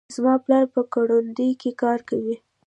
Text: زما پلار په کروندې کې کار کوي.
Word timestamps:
زما 0.15 0.33
پلار 0.43 0.65
په 0.75 0.81
کروندې 0.93 1.49
کې 1.61 1.71
کار 1.81 1.99
کوي. 2.09 2.35